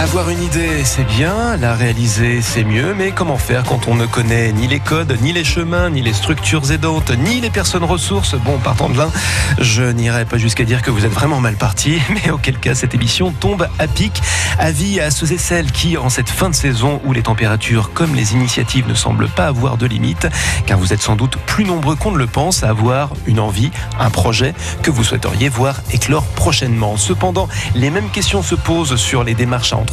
[0.00, 4.06] Avoir une idée, c'est bien, la réaliser, c'est mieux, mais comment faire quand on ne
[4.06, 8.34] connaît ni les codes, ni les chemins, ni les structures aidantes, ni les personnes ressources?
[8.34, 9.10] Bon, partant de là,
[9.58, 12.94] je n'irai pas jusqu'à dire que vous êtes vraiment mal parti, mais auquel cas cette
[12.94, 14.22] émission tombe à pic.
[14.58, 18.14] Avis à ceux et celles qui, en cette fin de saison où les températures comme
[18.14, 20.28] les initiatives ne semblent pas avoir de limite,
[20.64, 23.70] car vous êtes sans doute plus nombreux qu'on ne le pense à avoir une envie,
[23.98, 26.96] un projet que vous souhaiteriez voir éclore prochainement.
[26.96, 29.89] Cependant, les mêmes questions se posent sur les démarches à entreprendre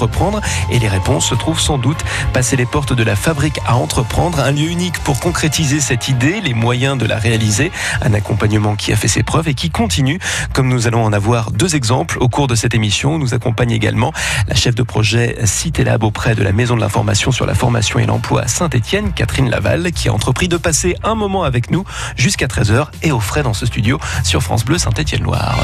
[0.69, 1.97] et les réponses se trouvent sans doute
[2.33, 6.41] passer les portes de la fabrique à entreprendre, un lieu unique pour concrétiser cette idée,
[6.41, 7.71] les moyens de la réaliser,
[8.01, 10.19] un accompagnement qui a fait ses preuves et qui continue,
[10.53, 13.17] comme nous allons en avoir deux exemples au cours de cette émission.
[13.17, 14.13] Nous accompagne également
[14.47, 18.05] la chef de projet CitéLab auprès de la Maison de l'information sur la formation et
[18.05, 21.83] l'emploi à Saint-Étienne, Catherine Laval, qui a entrepris de passer un moment avec nous
[22.15, 25.57] jusqu'à 13h et au frais dans ce studio sur France Bleu Saint-Étienne-Loire.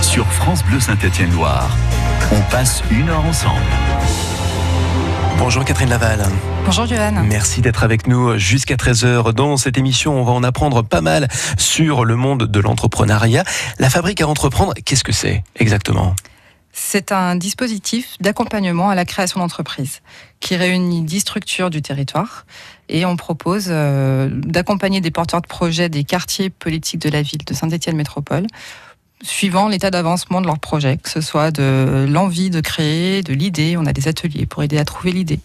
[0.00, 1.68] Sur France Bleu Saint-Étienne-Loire,
[2.32, 3.60] on passe une heure ensemble.
[5.38, 6.20] Bonjour Catherine Laval.
[6.64, 7.22] Bonjour Johan.
[7.24, 9.32] Merci d'être avec nous jusqu'à 13h.
[9.32, 13.44] Dans cette émission, on va en apprendre pas mal sur le monde de l'entrepreneuriat.
[13.78, 16.14] La fabrique à entreprendre, qu'est-ce que c'est exactement?
[16.72, 20.02] C'est un dispositif d'accompagnement à la création d'entreprises
[20.40, 22.44] qui réunit 10 structures du territoire
[22.90, 27.44] et on propose euh, d'accompagner des porteurs de projets des quartiers politiques de la ville
[27.46, 28.46] de Saint-Étienne Métropole
[29.22, 33.76] suivant l'état d'avancement de leur projet, que ce soit de l'envie de créer, de l'idée.
[33.78, 35.40] On a des ateliers pour aider à trouver l'idée.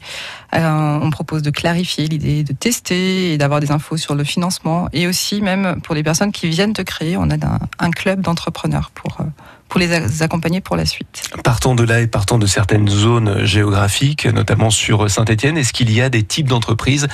[0.53, 4.89] Euh, on propose de clarifier l'idée, de tester et d'avoir des infos sur le financement.
[4.91, 7.36] Et aussi, même pour les personnes qui viennent de créer, on a
[7.80, 9.25] un, club d'entrepreneurs pour, euh,
[9.69, 11.23] pour les accompagner pour la suite.
[11.44, 15.58] Partons de là et partons de certaines zones géographiques, notamment sur Saint-Étienne.
[15.58, 17.08] Est-ce qu'il y a des types d'entreprises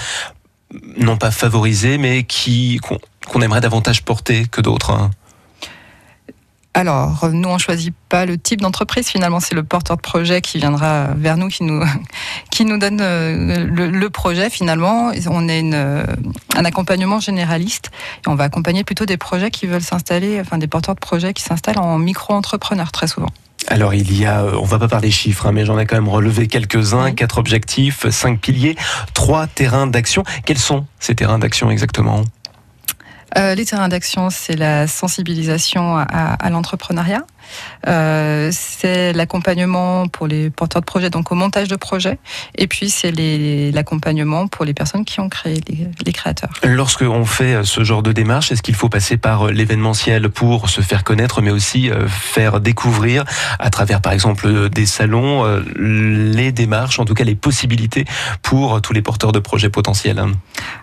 [0.98, 5.12] non pas favorisées, mais qui qu'on qu'on aimerait davantage porter que d'autres hein?
[6.78, 9.08] Alors, nous, on choisit pas le type d'entreprise.
[9.08, 11.84] Finalement, c'est le porteur de projet qui viendra vers nous, qui nous,
[12.52, 14.52] qui nous donne euh, le, le projet.
[14.52, 16.06] Finalement, on est une, euh,
[16.56, 17.90] un accompagnement généraliste.
[18.24, 21.34] Et on va accompagner plutôt des projets qui veulent s'installer, enfin des porteurs de projets
[21.34, 23.30] qui s'installent en micro-entrepreneurs très souvent.
[23.70, 26.08] Alors il y a, on va pas parler chiffres, hein, mais j'en ai quand même
[26.08, 28.76] relevé quelques-uns, quatre objectifs, cinq piliers,
[29.16, 30.24] trois terrains d'action.
[30.46, 32.24] Quels sont ces terrains d'action exactement?
[33.38, 37.26] Euh, les terrains d'action, c'est la sensibilisation à, à l'entrepreneuriat.
[37.88, 42.18] Euh, c'est l'accompagnement pour les porteurs de projets, donc au montage de projets,
[42.58, 43.12] et puis c'est
[43.72, 46.50] l'accompagnement pour les personnes qui ont créé, les, les créateurs.
[46.64, 50.82] Lorsque on fait ce genre de démarche, est-ce qu'il faut passer par l'événementiel pour se
[50.82, 53.24] faire connaître, mais aussi euh, faire découvrir,
[53.60, 58.06] à travers par exemple des salons, euh, les démarches, en tout cas les possibilités
[58.42, 60.24] pour tous les porteurs de projets potentiels?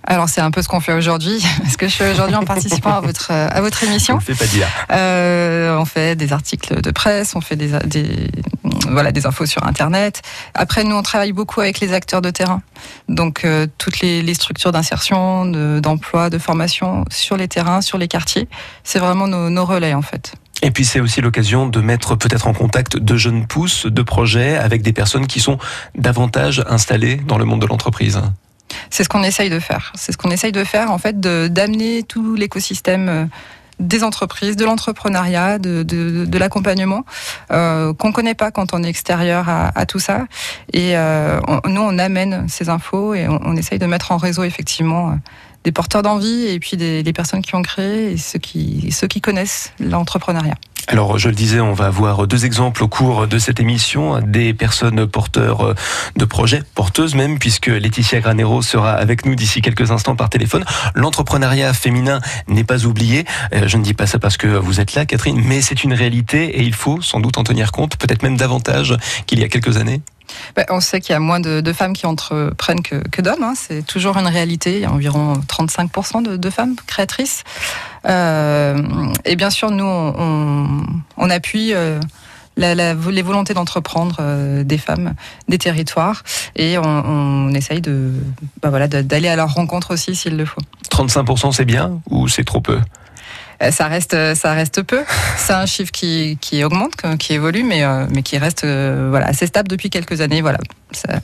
[0.07, 2.95] Alors c'est un peu ce qu'on fait aujourd'hui, ce que je fais aujourd'hui en participant
[2.95, 4.21] à votre, à votre émission.
[4.21, 4.69] Je ne fais pas dire.
[4.93, 8.29] Euh, on fait des articles de presse, on fait des, des,
[8.91, 10.23] voilà, des infos sur Internet.
[10.55, 12.63] Après, nous, on travaille beaucoup avec les acteurs de terrain.
[13.09, 15.47] Donc, euh, toutes les, les structures d'insertion,
[15.81, 18.49] d'emploi, de, de, formation sur les terrains, sur les quartiers,
[18.83, 20.35] c'est vraiment nos, nos relais, en fait.
[20.63, 24.57] Et puis c'est aussi l'occasion de mettre peut-être en contact de jeunes pousses, de projets
[24.57, 25.59] avec des personnes qui sont
[25.95, 28.21] davantage installées dans le monde de l'entreprise.
[28.91, 29.93] C'est ce qu'on essaye de faire.
[29.95, 33.29] C'est ce qu'on essaye de faire, en fait, d'amener tout l'écosystème
[33.81, 37.05] des entreprises, de l'entrepreneuriat, de, de, de l'accompagnement
[37.51, 40.27] euh, qu'on connaît pas quand on est extérieur à, à tout ça.
[40.73, 44.17] Et euh, on, nous, on amène ces infos et on, on, essaye de mettre en
[44.17, 45.19] réseau effectivement
[45.65, 49.21] des porteurs d'envie et puis des, personnes qui ont créé et ceux qui, ceux qui
[49.21, 50.57] connaissent l'entrepreneuriat.
[50.89, 54.53] Alors, je le disais, on va avoir deux exemples au cours de cette émission, des
[54.53, 55.75] personnes porteurs
[56.15, 60.65] de projets, porteuses même, puisque Laetitia Granero sera avec nous d'ici quelques instants par téléphone.
[60.95, 63.25] L'entrepreneuriat féminin n'est pas oublié.
[63.53, 66.59] Je ne dis pas ça parce que vous êtes là, Catherine, mais c'est une réalité
[66.59, 68.95] et il faut sans doute en tenir compte, peut-être même davantage
[69.27, 70.03] qu'il y a quelques années.
[70.57, 73.43] Ben, on sait qu'il y a moins de, femmes qui entreprennent que, d'hommes.
[73.43, 73.55] Hein.
[73.57, 74.77] C'est toujours une réalité.
[74.77, 77.45] Il y a environ 35% de, femmes créatrices.
[78.07, 78.77] Euh,
[79.25, 81.75] et bien sûr, nous, on, appuie.
[81.75, 82.01] Euh,
[82.57, 85.15] les volontés d'entreprendre euh, des femmes,
[85.49, 86.23] des territoires,
[86.55, 88.13] et on, on essaye de,
[88.63, 90.61] ben voilà, d'aller à leur rencontre aussi s'il le faut.
[90.91, 92.79] 35% c'est bien ou c'est trop peu?
[93.71, 95.03] Ça reste, ça reste peu.
[95.37, 99.69] C'est un chiffre qui, qui, augmente, qui évolue, mais, mais qui reste voilà, assez stable
[99.69, 100.41] depuis quelques années.
[100.41, 100.59] Voilà.
[100.93, 101.21] Ça,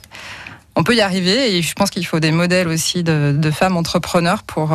[0.75, 3.75] on peut y arriver et je pense qu'il faut des modèles aussi de, de femmes
[3.77, 4.73] entrepreneurs pour,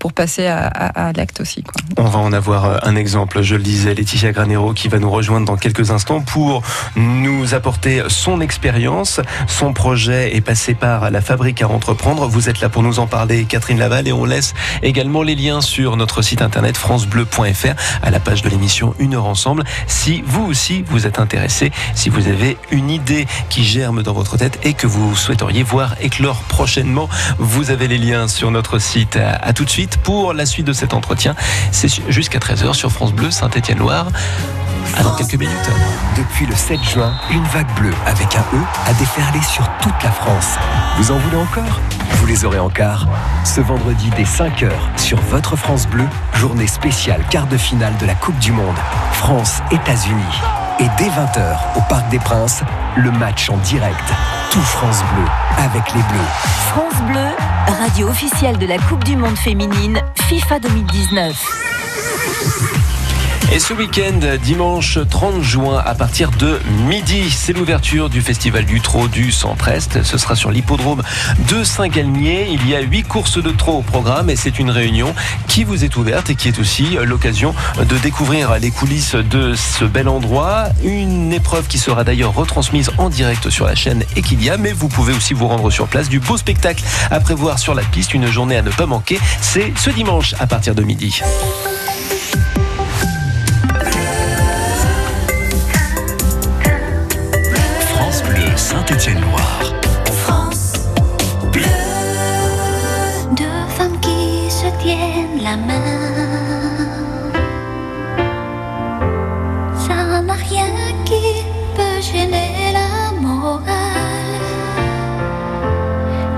[0.00, 1.62] pour passer à, l'acte aussi.
[1.98, 5.46] On va en avoir un exemple, je le disais, Laetitia Granero qui va nous rejoindre
[5.46, 6.62] dans quelques instants pour
[6.96, 9.20] nous apporter son expérience.
[9.46, 12.26] Son projet est passé par la fabrique à entreprendre.
[12.26, 15.60] Vous êtes là pour nous en parler, Catherine Laval, et on laisse également les liens
[15.60, 19.64] sur notre site internet francebleu.fr à la page de l'émission Une heure ensemble.
[19.86, 24.38] Si vous aussi vous êtes intéressé, si vous avez une idée qui germe dans votre
[24.38, 29.18] tête et que vous souhaiteriez voir éclore prochainement, vous avez les liens sur notre site.
[29.18, 31.34] À tout de suite pour la suite de cet entretien.
[31.72, 34.06] C'est jusqu'à 13h sur France Bleu Saint-Étienne-Loire.
[34.96, 35.70] À dans quelques minutes.
[36.16, 40.10] Depuis le 7 juin, une vague bleue avec un E a déferlé sur toute la
[40.10, 40.56] France.
[40.98, 41.80] Vous en voulez encore?
[42.14, 43.06] Vous les aurez encore
[43.44, 46.04] ce vendredi dès 5h sur votre France Bleu,
[46.34, 48.76] journée spéciale quart de finale de la Coupe du Monde.
[49.12, 50.40] France-États-Unis.
[50.80, 52.62] Et dès 20h au Parc des Princes,
[52.96, 54.04] le match en direct.
[54.50, 55.24] Tout France Bleu
[55.58, 56.28] avec les Bleus.
[56.70, 57.28] France Bleu,
[57.78, 62.79] radio officielle de la Coupe du Monde féminine FIFA 2019.
[63.52, 68.80] Et ce week-end, dimanche 30 juin, à partir de midi, c'est l'ouverture du Festival du
[68.80, 70.04] Trot du Centre-Est.
[70.04, 71.02] Ce sera sur l'hippodrome
[71.48, 72.46] de Saint-Galmier.
[72.48, 75.16] Il y a huit courses de trot au programme et c'est une réunion
[75.48, 79.84] qui vous est ouverte et qui est aussi l'occasion de découvrir les coulisses de ce
[79.84, 80.66] bel endroit.
[80.84, 85.12] Une épreuve qui sera d'ailleurs retransmise en direct sur la chaîne Equilia, mais vous pouvez
[85.12, 86.08] aussi vous rendre sur place.
[86.08, 89.18] Du beau spectacle à prévoir sur la piste, une journée à ne pas manquer.
[89.40, 91.20] C'est ce dimanche à partir de midi.
[98.70, 99.62] Saint-Étienne-Loire.
[100.22, 100.74] France
[101.50, 101.64] Bleu.
[103.36, 105.98] Deux femmes qui se tiennent la main.
[109.76, 110.70] Ça n'a rien
[111.04, 111.42] qui
[111.74, 113.64] peut gêner la morale.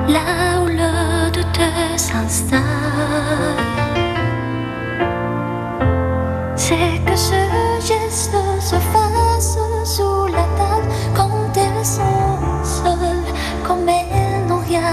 [0.08, 1.60] Là où le doute
[1.98, 2.71] s'installe.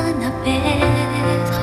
[0.02, 1.59] Rien à.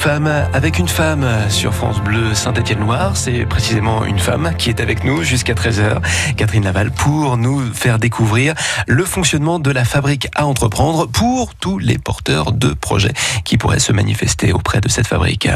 [0.00, 3.18] Femme avec une femme sur France Bleu Saint-Étienne-Loire.
[3.18, 5.98] C'est précisément une femme qui est avec nous jusqu'à 13h,
[6.38, 8.54] Catherine Laval, pour nous faire découvrir
[8.86, 13.12] le fonctionnement de la fabrique à entreprendre pour tous les porteurs de projets
[13.44, 15.50] qui pourraient se manifester auprès de cette fabrique.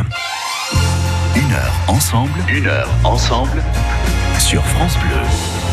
[1.37, 3.63] Une heure ensemble, une heure ensemble
[4.39, 5.64] sur France Bleu.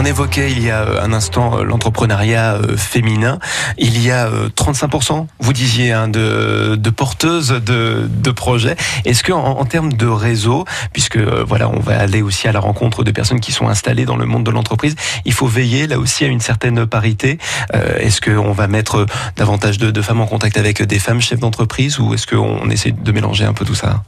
[0.00, 3.38] On évoquait il y a euh, un instant euh, l'entrepreneuriat euh, féminin.
[3.76, 8.76] Il y a euh, 35%, vous disiez, hein, de, porteuses de, projets.
[9.04, 10.64] Est-ce que en, termes de réseau,
[10.94, 14.16] puisque voilà, on va aller aussi à la rencontre de personnes qui sont installées dans
[14.16, 17.36] le monde de l'entreprise, il faut veiller là aussi à une certaine parité.
[17.74, 19.04] Est-ce qu'on va mettre
[19.36, 23.12] davantage de, femmes en contact avec des femmes chefs d'entreprise ou est-ce qu'on essaie de
[23.12, 24.02] mélanger un peu tout ça?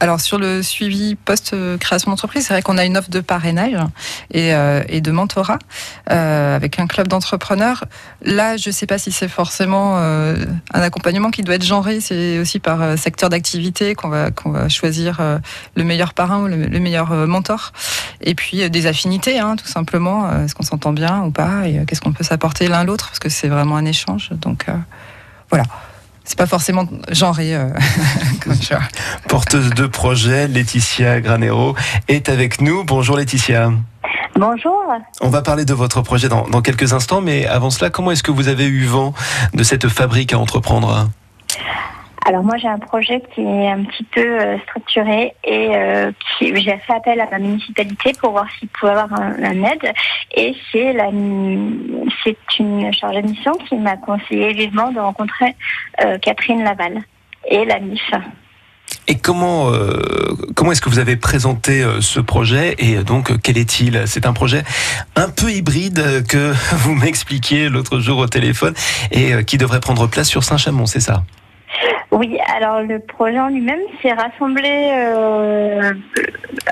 [0.00, 3.78] Alors sur le suivi post-création d'entreprise, c'est vrai qu'on a une offre de parrainage
[4.30, 5.58] et, euh, de mentorat
[6.10, 7.84] euh, avec un club d'entrepreneurs.
[8.22, 10.36] Là, je ne sais pas si c'est forcément euh,
[10.72, 12.00] un accompagnement qui doit être genré.
[12.00, 15.20] C'est aussi par secteur d'activité qu'on va, qu'on va choisir
[15.74, 17.72] le meilleur parrain ou le, le meilleur mentor.
[18.20, 20.30] Et puis des affinités, hein, tout simplement.
[20.42, 23.08] Est-ce qu'on s'entend bien ou pas Et qu'est-ce qu'on peut s'apporter l'un l'autre?
[23.08, 24.30] Parce que c'est vraiment un échange.
[24.32, 24.66] Donc
[25.50, 25.64] voilà.
[26.24, 27.54] C'est pas forcément genré.
[27.54, 27.68] euh,
[28.42, 28.54] comme
[29.28, 31.76] Porteuse de projet, Laetitia Granero
[32.08, 32.84] est avec nous.
[32.84, 33.72] Bonjour Laetitia.
[34.36, 34.82] Bonjour.
[35.20, 38.22] On va parler de votre projet dans, dans quelques instants, mais avant cela, comment est-ce
[38.22, 39.14] que vous avez eu vent
[39.52, 41.08] de cette fabrique à entreprendre?
[42.26, 46.78] Alors moi j'ai un projet qui est un petit peu euh, structuré et euh, j'ai
[46.78, 49.92] fait appel à la municipalité pour voir s'il pouvait avoir un, aide.
[50.34, 51.10] Et c'est la
[52.24, 55.54] c'est une chargée de mission qui m'a conseillé vivement de rencontrer
[56.02, 57.02] euh, Catherine Laval
[57.46, 58.10] et la MIF.
[59.06, 59.70] Et comment,
[60.54, 64.02] comment est-ce que vous avez présenté ce projet et donc quel est-il?
[64.06, 64.62] C'est un projet
[65.14, 68.72] un peu hybride que vous m'expliquiez l'autre jour au téléphone
[69.10, 71.22] et qui devrait prendre place sur Saint-Chamond, c'est ça?
[72.10, 75.92] Oui, alors le projet en lui-même, c'est rassembler euh,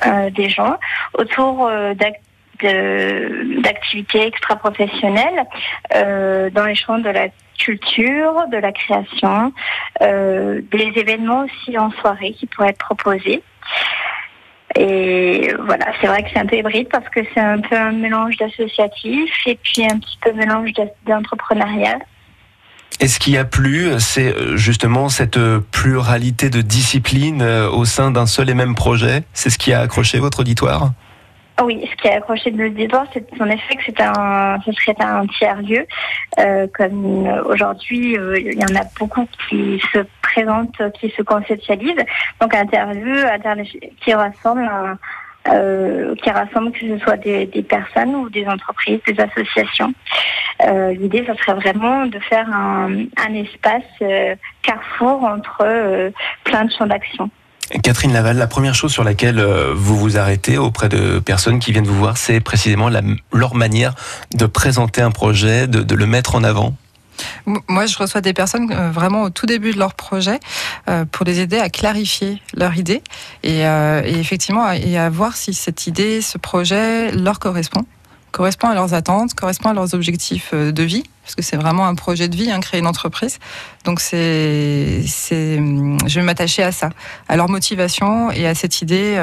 [0.07, 0.79] euh, des gens
[1.15, 1.95] autour euh,
[2.63, 5.45] d'activités extra-professionnelles
[5.91, 9.53] dans les champs de la culture, de la création,
[10.01, 13.43] des événements aussi en soirée qui pourraient être proposés.
[14.77, 17.93] Et voilà, c'est vrai que c'est un peu hybride parce que c'est un peu un
[17.93, 20.71] mélange d'associatif et puis un petit peu mélange
[21.05, 21.99] d'entrepreneuriat.
[23.01, 27.85] Et ce qui a plu, c'est euh, justement cette euh, pluralité de disciplines euh, au
[27.85, 29.25] sein d'un seul et même projet.
[29.33, 30.93] C'est ce qui a accroché votre auditoire?
[31.63, 35.27] Oui, ce qui a accroché de l'auditoire, c'est en effet que un, ce serait un
[35.27, 35.87] tiers-lieu.
[36.75, 42.05] Comme aujourd'hui, il y en a beaucoup qui se présentent, qui se conceptualisent.
[42.41, 43.25] Donc un tiers-lieu
[44.03, 44.99] qui rassemble, un-
[45.49, 49.93] euh, qui rassemble que ce soit des, des personnes ou des entreprises, des associations.
[50.67, 56.11] Euh, L'idée, ce serait vraiment de faire un, un espace euh, carrefour entre euh,
[56.45, 57.31] plein de champs d'action.
[57.83, 61.73] Catherine Laval, la première chose sur laquelle euh, vous vous arrêtez auprès de personnes qui
[61.73, 63.01] viennent vous voir, c'est précisément la-
[63.33, 63.95] leur manière
[64.35, 66.75] de présenter un projet, de, de le mettre en avant.
[67.69, 70.39] Moi, je reçois des personnes euh, vraiment au tout début de leur projet
[70.89, 73.03] euh, pour les aider à clarifier leur idée
[73.43, 77.85] et, euh, effectivement à- voir si cette idée, ce projet leur correspond,
[78.31, 81.95] correspond à leurs attentes, correspond à leurs objectifs de vie, parce que c'est vraiment un
[81.95, 83.39] projet de vie, hein, créer une entreprise.
[83.85, 85.03] Donc c'est,
[85.59, 86.91] hum, je vais m'attacher à ça,
[87.29, 89.21] à leur motivation et à cette idée,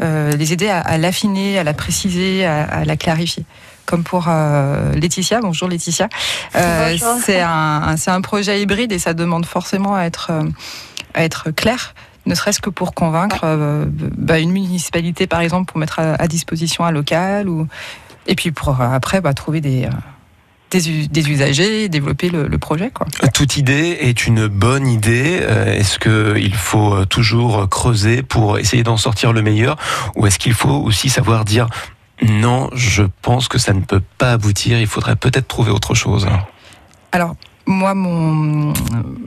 [0.00, 3.44] les aider à, l'affiner, à la préciser, à la clarifier.
[3.86, 6.08] Comme pour euh, Laetitia, bonjour Laetitia.
[6.56, 10.44] Euh, c'est un, un- c'est un projet hybride et ça demande forcément à être, euh,
[11.12, 11.94] à être clair,
[12.26, 16.26] ne serait-ce que pour convaincre euh, bah, une municipalité, par exemple, pour mettre à, à
[16.28, 17.68] disposition un local, ou,
[18.26, 19.90] et puis pour après bah, trouver des, euh,
[20.70, 22.90] des, usagers, et développer le, le projet.
[22.90, 23.06] Quoi.
[23.34, 25.40] Toute idée est une bonne idée.
[25.42, 29.76] Euh, Est-ce qu'il faut toujours creuser pour essayer d'en sortir le meilleur
[30.16, 31.68] Ou est-ce qu'il faut aussi savoir dire
[32.24, 36.26] non, je pense que ça ne peut pas aboutir, il faudrait peut-être trouver autre chose.
[37.12, 38.72] Alors, moi, mon...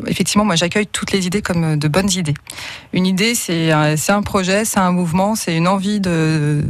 [0.05, 2.33] effectivement, moi, j'accueille toutes les idées comme de bonnes idées.
[2.93, 6.63] Une idée, c'est un, projet, c'est un mouvement, c'est une envie de,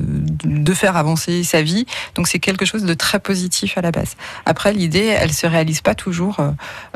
[0.45, 1.86] de faire avancer sa vie.
[2.15, 4.15] Donc, c'est quelque chose de très positif à la base.
[4.45, 6.38] Après, l'idée, elle se réalise pas toujours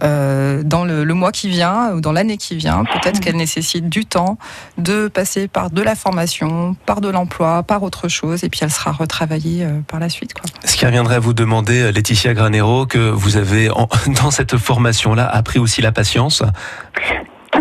[0.03, 2.83] euh, dans le, le mois qui vient ou dans l'année qui vient.
[2.83, 4.37] Peut-être qu'elle nécessite du temps
[4.77, 8.71] de passer par de la formation, par de l'emploi, par autre chose, et puis elle
[8.71, 10.33] sera retravaillée euh, par la suite.
[10.33, 10.43] Quoi.
[10.65, 13.89] Ce qui reviendrait à vous demander, euh, Laetitia Granero, que vous avez en-
[14.21, 16.43] dans cette formation-là appris aussi la patience?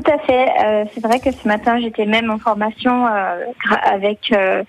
[0.01, 0.49] Tout à fait.
[0.65, 3.45] Euh, c'est vrai que ce matin, j'étais même en formation euh,
[3.83, 4.63] avec euh,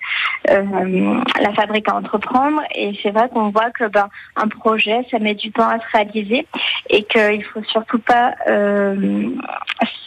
[0.46, 2.60] la fabrique à entreprendre.
[2.74, 5.86] Et c'est vrai qu'on voit que ben, un projet, ça met du temps à se
[5.92, 6.46] réaliser
[6.90, 8.34] et qu'il faut surtout pas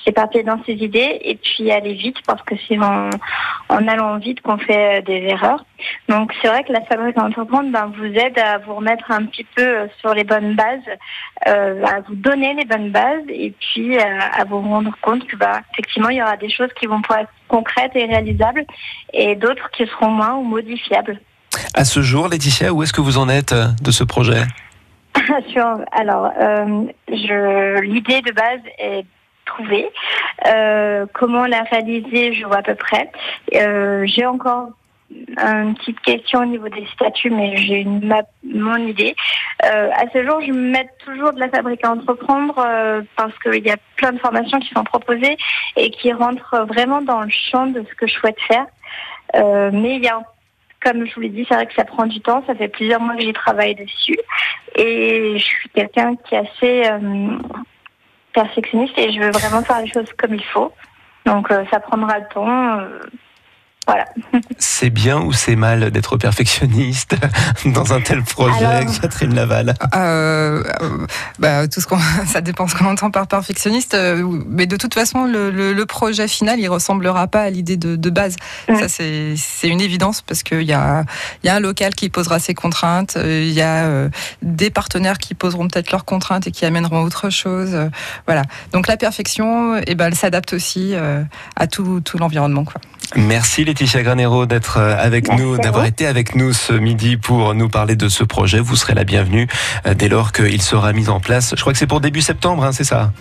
[0.04, 3.10] s'éparpiller dans ses idées et puis aller vite parce que c'est en,
[3.70, 5.66] allant vite qu'on fait des erreurs.
[6.10, 9.26] Donc c'est vrai que la fabrique à entreprendre ben, vous aide à vous remettre un
[9.26, 10.84] petit peu sur les bonnes bases,
[11.46, 16.10] à vous donner les bonnes bases et puis à vous rendre compte que bah, effectivement
[16.10, 18.66] il y aura des choses qui vont pouvoir être concrètes et réalisables
[19.14, 21.20] et d'autres qui seront moins ou modifiables.
[21.74, 24.44] À ce jour, Laetitia, où est-ce que vous en êtes euh, de ce projet?
[25.92, 29.06] Alors, euh, je, l'idée de base est
[29.46, 29.90] trouvée.
[30.48, 33.12] Euh, comment la réaliser, je vois à peu près.
[33.54, 34.70] Euh, j'ai encore
[35.12, 39.16] une petite question au niveau des statuts, mais j'ai une mon idée.
[39.64, 43.38] Euh, à ce jour, je me mets toujours de la fabrique à entreprendre euh, parce
[43.40, 45.38] qu'il y a plein de formations qui sont proposées
[45.76, 48.66] et qui rentrent vraiment dans le champ de ce que je souhaite faire.
[49.36, 50.22] Euh, mais il y a,
[50.82, 52.44] comme je vous l'ai dit, c'est vrai que ça prend du temps.
[52.48, 54.20] Ça fait plusieurs mois que j'y travaille dessus.
[54.76, 57.38] Et je suis quelqu'un qui est assez euh,
[58.34, 60.72] perfectionniste et je veux vraiment faire les choses comme il faut.
[61.26, 62.80] Donc euh, ça prendra le temps.
[63.88, 64.06] Voilà.
[64.58, 67.16] C'est bien ou c'est mal d'être perfectionniste
[67.66, 69.74] dans un tel projet, Alors- Catherine Laval?
[69.96, 71.08] Euh, euh,
[71.40, 74.94] bah, tout ce qu'on, ça dépend ce qu'on entend par perfectionniste, euh, mais de toute
[74.94, 78.36] façon, le, le- le projet final, il ressemblera pas à l'idée de, de base.
[78.68, 81.04] Ça, c'est, c'est une évidence parce qu'il y a,
[81.44, 84.10] il y a un local qui posera ses contraintes, euh, il y a euh,
[84.42, 87.70] des partenaires qui poseront peut-être leurs contraintes et qui amèneront autre chose.
[87.74, 87.90] euh,
[88.26, 88.44] voilà.
[88.74, 91.24] Donc la perfection, eh ben, elle s'adapte aussi euh,
[91.56, 92.82] à tout, tout l'environnement, quoi.
[93.16, 97.54] Merci Laetitia Granero d'être euh, avec Merci nous, d'avoir été avec nous ce midi pour
[97.54, 98.62] nous parler de ce projet.
[98.62, 99.48] Vous serez la bienvenue
[99.86, 101.54] euh, dès lors qu'il sera mis en place.
[101.58, 103.12] Je crois que c'est pour début septembre, hein, c'est ça?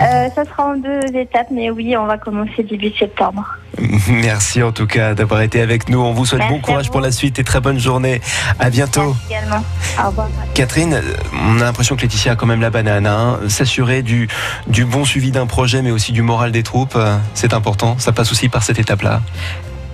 [0.00, 3.44] Euh, ça sera en deux étapes, mais oui, on va commencer début septembre.
[4.08, 6.00] Merci en tout cas d'avoir été avec nous.
[6.00, 8.20] On vous souhaite Merci bon courage pour la suite et très bonne journée.
[8.58, 9.14] À bientôt.
[9.14, 9.64] Merci également.
[10.02, 10.28] Au revoir.
[10.54, 11.00] Catherine,
[11.34, 13.06] on a l'impression que Laetitia a quand même la banane.
[13.06, 13.40] hein.
[13.48, 14.28] S'assurer du,
[14.66, 17.96] du bon suivi d'un projet, mais aussi du moral des troupes, euh, c'est important.
[17.98, 19.20] Ça passe aussi par cette étape-là.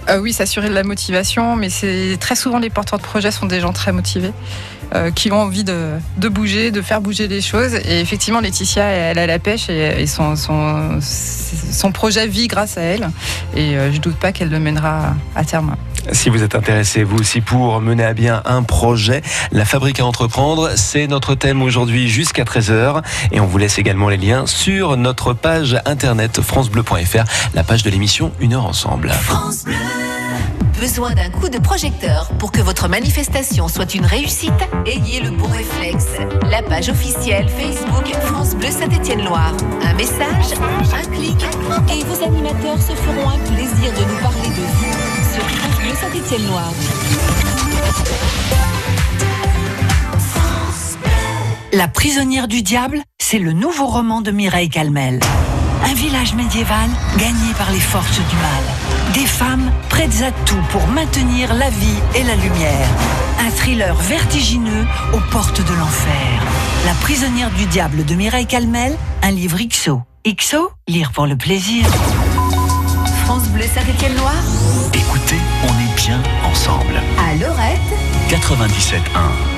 [0.08, 3.44] Euh, oui, s'assurer de la motivation, mais c'est très souvent les porteurs de projets sont
[3.46, 4.32] des gens très motivés,
[4.94, 7.74] euh, qui ont envie de, de bouger, de faire bouger les choses.
[7.74, 12.78] Et effectivement, Laetitia, elle a la pêche et, et son, son, son projet vit grâce
[12.78, 13.10] à elle.
[13.54, 15.76] Et euh, je doute pas qu'elle le mènera à terme.
[16.12, 19.22] Si vous êtes intéressé, vous aussi, pour mener à bien un projet,
[19.52, 23.02] la fabrique à entreprendre, c'est notre thème aujourd'hui jusqu'à 13h.
[23.30, 27.24] Et on vous laisse également les liens sur notre page internet francebleu.fr,
[27.54, 29.12] la page de l'émission Une heure ensemble.
[30.80, 34.52] Besoin d'un coup de projecteur pour que votre manifestation soit une réussite
[34.86, 36.06] Ayez le bon réflexe.
[36.48, 39.54] La page officielle Facebook France Bleu Saint-Étienne-Loire.
[39.82, 40.54] Un message,
[40.92, 41.36] un clic,
[41.92, 45.94] et vos animateurs se feront un plaisir de nous parler de vous sur France Bleu
[46.00, 46.72] Saint-Étienne-Loire.
[51.72, 55.18] La prisonnière du diable, c'est le nouveau roman de Mireille Calmel.
[55.84, 59.12] Un village médiéval gagné par les forces du mal.
[59.14, 62.88] Des femmes prêtes à tout pour maintenir la vie et la lumière.
[63.40, 66.42] Un thriller vertigineux aux portes de l'enfer.
[66.86, 70.02] La prisonnière du diable de Mireille Calmel, un livre XO.
[70.26, 71.84] XO, lire pour le plaisir.
[73.24, 74.34] France Bleu Saint-Étienne-Loire,
[74.92, 77.00] Écoutez, on est bien ensemble.
[77.18, 77.78] à Lorette,
[78.30, 79.57] 97.1.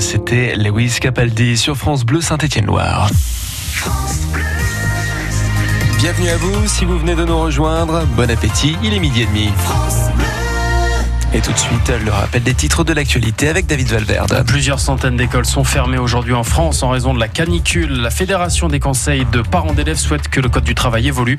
[0.00, 3.08] C'était Lewis Capaldi sur France Bleu Saint-Étienne-Loire.
[5.98, 9.26] Bienvenue à vous, si vous venez de nous rejoindre, bon appétit, il est midi et
[9.26, 9.50] demi.
[11.36, 14.42] Et tout de suite, le rappel des titres de l'actualité avec David Valverde.
[14.46, 18.00] Plusieurs centaines d'écoles sont fermées aujourd'hui en France en raison de la canicule.
[18.00, 21.36] La Fédération des conseils de parents d'élèves souhaite que le Code du travail évolue.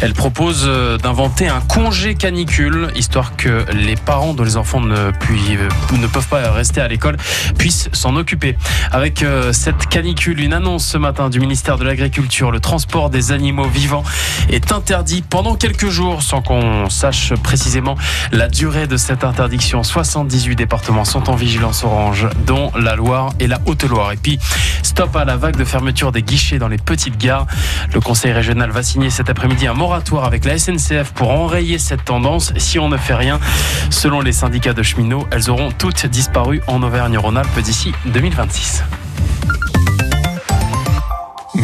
[0.00, 5.10] Elle propose euh, d'inventer un congé canicule, histoire que les parents dont les enfants ne,
[5.10, 7.18] ne peuvent pas rester à l'école
[7.58, 8.56] puissent s'en occuper.
[8.92, 13.30] Avec euh, cette canicule, une annonce ce matin du ministère de l'Agriculture, le transport des
[13.30, 14.04] animaux vivants
[14.48, 17.96] est interdit pendant quelques jours sans qu'on sache précisément
[18.32, 19.33] la durée de cette interdiction.
[19.82, 24.12] 78 départements sont en vigilance orange, dont la Loire et la Haute-Loire.
[24.12, 24.38] Et puis,
[24.82, 27.46] stop à la vague de fermeture des guichets dans les petites gares.
[27.92, 32.04] Le conseil régional va signer cet après-midi un moratoire avec la SNCF pour enrayer cette
[32.04, 32.52] tendance.
[32.56, 33.40] Si on ne fait rien,
[33.90, 38.84] selon les syndicats de cheminots, elles auront toutes disparu en Auvergne-Rhône-Alpes d'ici 2026.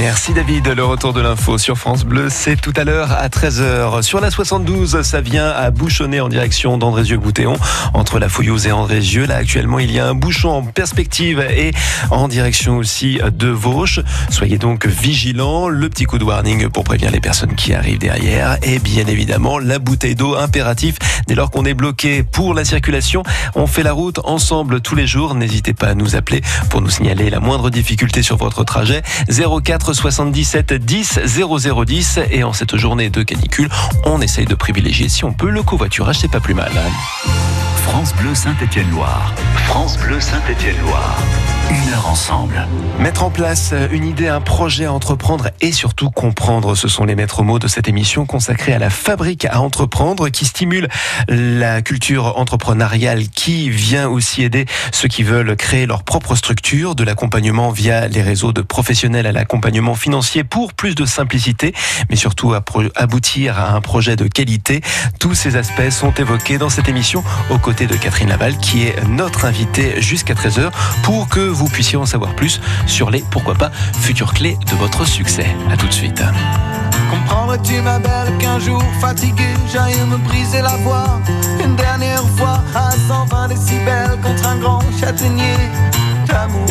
[0.00, 4.00] Merci David, le retour de l'info sur France Bleu, c'est tout à l'heure à 13h.
[4.00, 7.58] Sur la 72, ça vient à bouchonner en direction d'Andrézieux-Boutéon,
[7.92, 9.26] entre la Fouillouse et Andrézieux.
[9.26, 11.72] Là, actuellement, il y a un bouchon en perspective et
[12.10, 14.00] en direction aussi de Vauche.
[14.30, 15.68] Soyez donc vigilants.
[15.68, 18.56] Le petit coup de warning pour prévenir les personnes qui arrivent derrière.
[18.62, 23.22] Et bien évidemment, la bouteille d'eau impératif dès lors qu'on est bloqué pour la circulation.
[23.54, 25.34] On fait la route ensemble tous les jours.
[25.34, 29.02] N'hésitez pas à nous appeler pour nous signaler la moindre difficulté sur votre trajet.
[29.28, 33.68] 04 77 10 0010 et en cette journée de canicule,
[34.04, 36.70] on essaye de privilégier si on peut le covoiturage, c'est pas plus mal.
[37.82, 39.34] France Bleu Saint-Étienne-Loire.
[39.66, 41.18] France Bleu Saint-Étienne-Loire.
[41.70, 42.66] Une heure ensemble.
[42.98, 47.14] Mettre en place une idée, un projet à entreprendre et surtout comprendre, ce sont les
[47.14, 50.88] maîtres mots de cette émission consacrée à la fabrique à entreprendre qui stimule
[51.28, 57.04] la culture entrepreneuriale, qui vient aussi aider ceux qui veulent créer leur propre structure, de
[57.04, 61.72] l'accompagnement via les réseaux de professionnels à l'accompagnement financier pour plus de simplicité,
[62.10, 62.52] mais surtout
[62.96, 64.80] aboutir à un projet de qualité.
[65.20, 69.02] Tous ces aspects sont évoqués dans cette émission aux côtés de Catherine Laval qui est
[69.08, 70.70] notre invitée jusqu'à 13h
[71.02, 75.06] pour que vous puissiez en savoir plus sur les, pourquoi pas, futures clés de votre
[75.06, 75.46] succès.
[75.70, 76.22] À tout de suite.
[77.10, 81.20] Comprendrais-tu ma belle qu'un jour fatigué j'aille me briser la voix?
[81.64, 85.56] Une dernière fois à 120 décibels contre un grand châtaignier
[86.26, 86.66] d'amour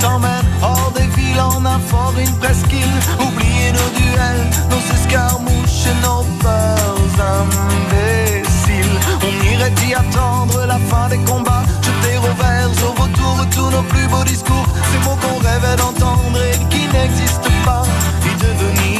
[0.00, 0.46] t'emmène.
[0.62, 2.96] Hors des villes en fort, une presqu'île.
[3.18, 8.98] Oublier nos duels, nos escarmouches nos peurs imbéciles.
[9.22, 11.64] On irait y attendre la fin des combats.
[11.82, 14.66] Jeter au vert, au retour tous nos plus beaux discours.
[14.90, 17.84] Ces mots qu'on rêvait d'entendre et qui n'existent pas.
[18.24, 18.99] Y devenir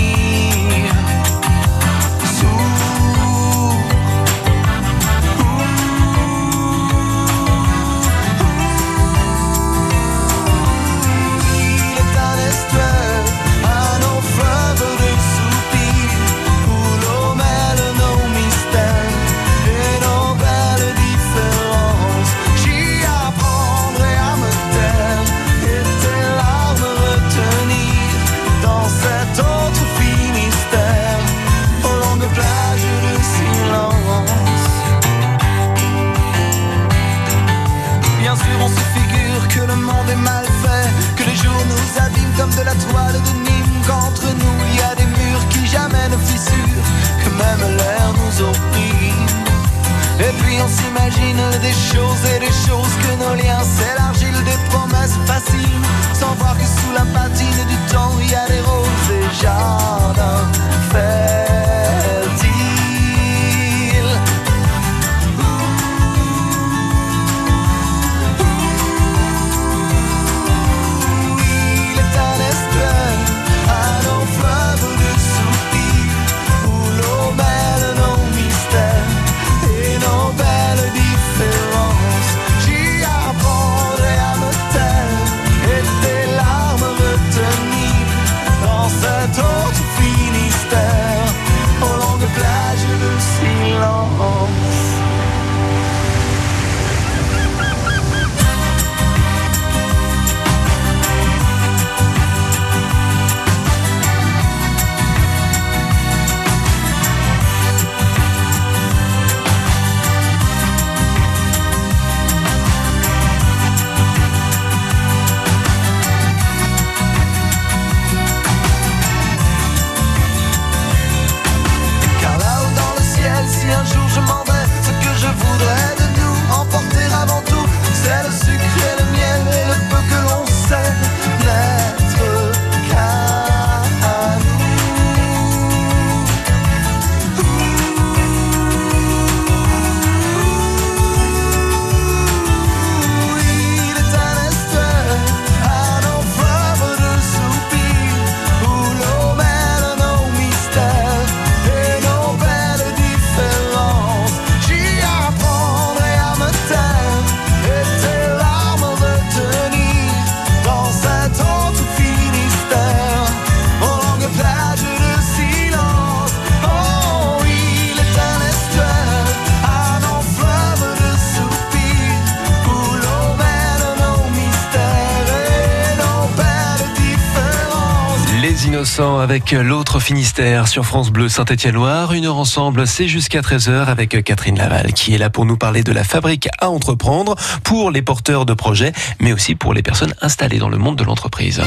[179.30, 182.14] avec l'autre Finistère sur France Bleu Saint-Étienne-Loire.
[182.14, 185.84] Une heure ensemble, c'est jusqu'à 13h avec Catherine Laval qui est là pour nous parler
[185.84, 190.14] de la fabrique à entreprendre pour les porteurs de projets, mais aussi pour les personnes
[190.20, 191.62] installées dans le monde de l'entreprise.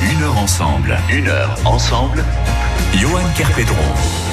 [0.00, 0.96] Une heure ensemble.
[1.10, 2.24] Une heure ensemble.
[3.00, 4.23] Johan Kerpedron.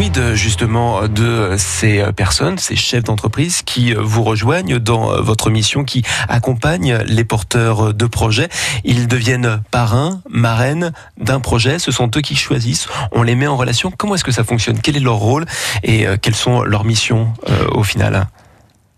[0.00, 6.02] Quid justement de ces personnes, ces chefs d'entreprise qui vous rejoignent dans votre mission, qui
[6.26, 8.48] accompagnent les porteurs de projets.
[8.84, 11.78] Ils deviennent parrains, marraines d'un projet.
[11.78, 12.88] Ce sont eux qui choisissent.
[13.12, 13.92] On les met en relation.
[13.94, 14.80] Comment est-ce que ça fonctionne?
[14.80, 15.44] Quel est leur rôle?
[15.82, 18.26] Et euh, quelles sont leurs missions euh, au final?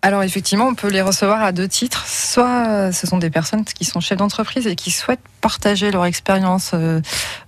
[0.05, 2.05] Alors effectivement, on peut les recevoir à deux titres.
[2.09, 6.05] Soit euh, ce sont des personnes qui sont chefs d'entreprise et qui souhaitent partager leur
[6.07, 7.01] expérience, euh,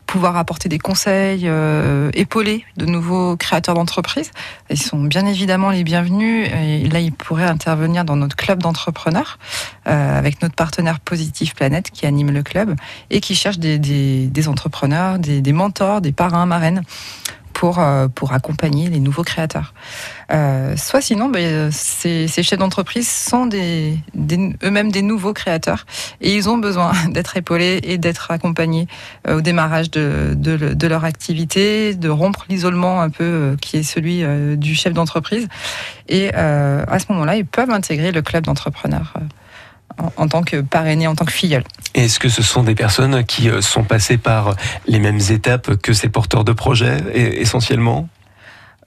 [0.06, 4.30] pouvoir apporter des conseils, euh, épauler de nouveaux créateurs d'entreprise.
[4.70, 6.48] Ils sont bien évidemment les bienvenus.
[6.52, 9.38] Et là, ils pourraient intervenir dans notre club d'entrepreneurs
[9.86, 12.74] euh, avec notre partenaire Positive Planète qui anime le club
[13.10, 16.82] et qui cherche des entrepreneurs, des, des mentors, des parrains, marraines
[17.64, 19.72] pour, euh, pour accompagner les nouveaux créateurs.
[20.30, 25.86] Euh, soit sinon, ben, ces, chefs d'entreprise sont eux-mêmes des nouveaux créateurs
[26.20, 28.86] et ils ont besoin d'être épaulés et d'être accompagnés
[29.26, 33.78] euh, au démarrage de, de, le- de leur activité, de rompre l'isolement un peu qui
[33.78, 34.22] est celui
[34.58, 35.48] du chef d'entreprise.
[36.10, 39.14] Et à ce moment-là, ils peuvent intégrer le club d'entrepreneurs
[39.98, 41.64] en, en tant que parrainé, en tant que filleul.
[41.94, 44.54] Est-ce que ce sont des personnes qui euh, sont passées par
[44.86, 48.08] les mêmes étapes que ces porteurs de projets et- essentiellement?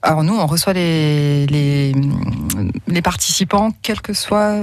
[0.02, 1.92] Alors nous, on reçoit les, les,
[2.86, 4.62] les participants, quelle que soit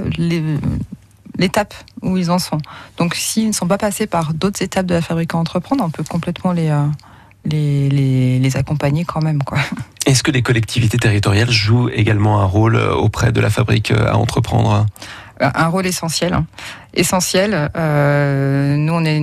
[1.38, 2.58] l'étape où ils en sont.
[2.96, 5.90] Donc s'ils ne sont pas passés par d'autres étapes de la fabrique à entreprendre, on
[5.90, 6.86] peut complètement les, euh,
[7.44, 9.42] les, les, les accompagner quand même.
[9.42, 9.58] Quoi.
[10.06, 14.16] Est-ce que les collectivités territoriales jouent également un rôle euh, auprès de la fabrique à
[14.16, 14.86] entreprendre?
[15.40, 16.32] Un rôle essentiel.
[16.32, 16.46] hein.
[16.94, 17.70] Essentiel.
[17.76, 19.20] Euh, nous, on est,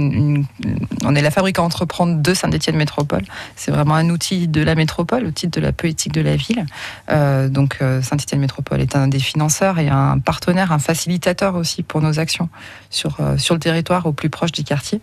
[1.04, 3.24] on est la fabrique à entreprendre de Saint-Étienne Métropole.
[3.56, 6.66] C'est vraiment un outil de la métropole, au titre de la politique de la ville.
[7.10, 11.82] Euh, donc, euh, Saint-Étienne Métropole est un des financeurs et un partenaire, un facilitateur aussi
[11.82, 12.50] pour nos actions
[12.92, 15.02] sur, euh, sur le territoire, au plus proche du quartier.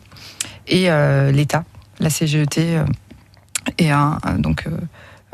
[0.69, 1.65] Et euh, l'État,
[1.99, 2.85] la CGET, euh,
[3.79, 4.71] est un, donc, euh,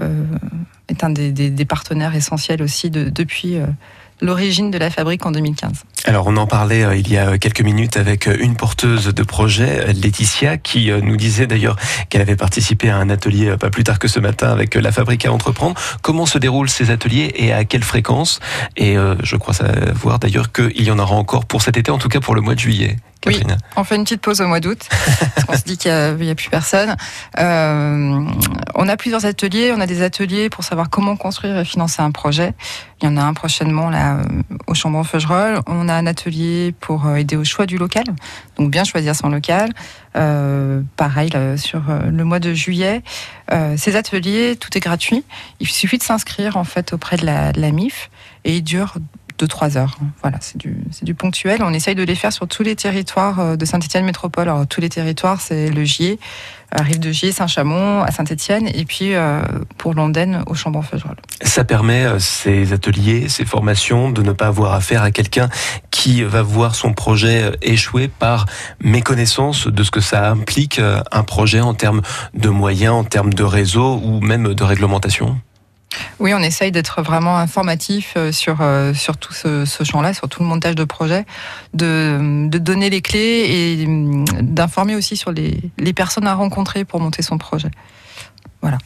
[0.00, 0.24] euh,
[0.88, 3.66] est un des, des- des partenaires essentiels aussi de- depuis, euh,
[4.20, 5.84] l'origine de la fabrique en 2015.
[6.06, 9.22] Alors on en parlait euh, il y a quelques minutes avec euh, une porteuse de
[9.24, 11.74] projet, Laetitia, qui euh, nous disait d'ailleurs
[12.08, 15.26] qu'elle avait participé à un atelier pas plus tard que ce matin avec la fabrique
[15.26, 15.74] à entreprendre.
[16.02, 18.38] Comment se déroulent ces ateliers et à quelle fréquence?
[18.76, 22.08] Et je crois savoir d'ailleurs qu'il y en aura encore pour cet été, en tout
[22.08, 22.96] cas pour le mois de juillet.
[23.26, 23.42] Oui,
[23.76, 24.78] on fait une petite pause au mois d'août,
[25.34, 26.96] parce qu'on se dit qu'il n'y a, plus personne.
[27.38, 28.24] Euh,
[28.74, 29.72] on a plusieurs ateliers.
[29.76, 32.54] On a des ateliers pour savoir comment construire et financer un projet.
[33.02, 34.18] Il y en a un prochainement là
[34.68, 35.60] au Chambon-Feugerolles.
[35.66, 38.04] On a un atelier pour euh, aider au choix du local,
[38.56, 39.70] donc bien choisir son local.
[40.16, 43.02] Euh, pareil sur le mois de juillet.
[43.76, 45.24] ces ateliers, tout est gratuit.
[45.60, 48.10] Il suffit de s'inscrire en fait auprès de la, MIF
[48.44, 48.96] et ils durent
[49.38, 49.98] deux, trois heures.
[50.22, 51.62] Voilà, c'est du, du ponctuel.
[51.62, 54.50] On essaye de les faire sur tous les territoires euh, de Saint-Etienne Métropole.
[54.68, 56.18] Tous les territoires, c'est le Gier,
[56.74, 59.40] euh, Rive de Gier, Saint-Chamond, à Saint-Etienne, et puis euh,
[59.78, 61.16] pour Londaine, au Chambon-Feugerolles.
[61.42, 65.48] Ça permet, ces ateliers, ces formations, de ne pas avoir affaire à quelqu'un
[65.90, 68.46] qui va voir son projet échouer par
[68.80, 70.80] méconnaissance de ce que ça implique,
[71.12, 72.02] un projet en termes
[72.34, 75.40] de moyens, en termes de réseau ou même de réglementation?
[76.18, 80.42] Oui, on essaye d'être vraiment informatif euh, sur, euh, sur tout ce, champ-là, sur tout
[80.42, 81.26] le montage de projet,
[81.74, 83.46] de, donner les clés
[83.78, 87.70] et hum, d'informer aussi sur les, personnes à rencontrer pour monter son projet.
[88.62, 88.78] Voilà.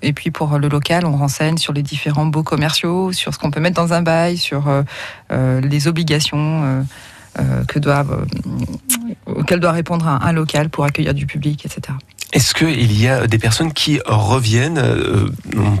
[0.00, 3.50] Et puis pour le local, on renseigne sur les différents baux commerciaux, sur ce qu'on
[3.50, 4.68] peut mettre dans un bail, sur
[5.30, 6.86] euh, les obligations
[7.66, 8.26] que doivent,
[9.26, 11.92] auxquelles doit répondre un local pour accueillir du public, etc.
[12.32, 15.30] Est-ce qu'il y a des personnes qui reviennent, euh,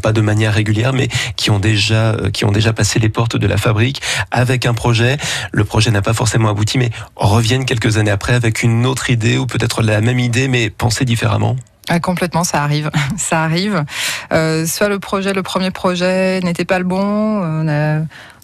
[0.02, 3.36] pas de manière régulière, mais qui ont déjà euh, qui ont déjà passé les portes
[3.36, 5.18] de la fabrique avec un projet?
[5.52, 9.36] Le projet n'a pas forcément abouti, mais reviennent quelques années après avec une autre idée
[9.36, 11.56] ou peut-être la même idée, mais pensée différemment?
[11.90, 12.90] Ah, complètement, ça arrive.
[13.16, 13.84] Ça arrive.
[14.32, 17.66] Euh, soit le projet, le premier projet n'était pas le bon.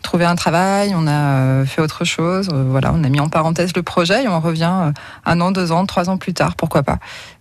[0.04, 2.48] Trouvé un travail, on a euh, fait autre chose.
[2.52, 4.92] Euh, voilà, on a mis en parenthèse le projet et on revient euh,
[5.24, 6.98] un an, deux ans, trois ans plus tard, pourquoi pas.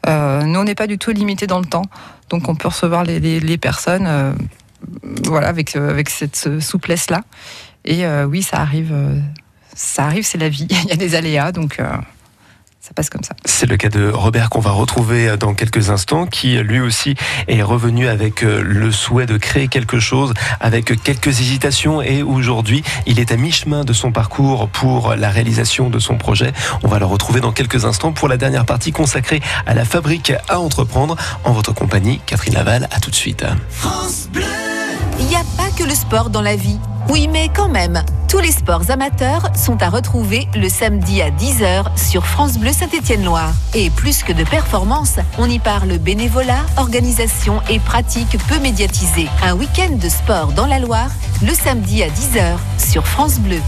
[0.08, 1.86] nous, on n'est pas du tout limité dans le temps,
[2.30, 4.36] donc on peut recevoir les, personnes,
[5.26, 7.22] voilà, avec avec cette souplesse là.
[7.86, 8.94] Et oui, ça arrive,
[9.76, 10.68] ça arrive, c'est la vie.
[10.84, 11.80] Il y a des aléas, donc
[12.94, 13.34] ça passe comme ça.
[13.46, 17.16] C'est le cas de Robert qu'on va retrouver dans quelques instants, qui lui aussi
[17.48, 22.84] est revenu avec euh, le souhait de créer quelque chose, avec quelques hésitations et aujourd'hui
[23.08, 26.54] il est à mi-chemin de son parcours pour la réalisation de son projet.
[26.84, 30.34] On va le retrouver dans quelques instants pour la dernière partie consacrée à la fabrique
[30.48, 31.16] à entreprendre.
[31.44, 33.44] En votre compagnie, Catherine Laval, à tout de suite.
[33.70, 34.83] France Bleu Il
[35.34, 36.78] n'y a pas que le sport dans la vie.
[37.10, 41.98] Oui, mais quand même, tous les sports amateurs sont à retrouver le samedi à 10h
[41.98, 43.52] sur France Bleu Saint-Étienne-Loire.
[43.74, 49.28] Et plus que de performance, on y parle bénévolat, organisation et pratique peu médiatisées.
[49.42, 51.10] Un week-end de sport dans la Loire,
[51.42, 53.62] le samedi à 10h sur France Bleu.